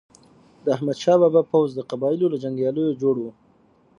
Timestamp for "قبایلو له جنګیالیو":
1.89-2.99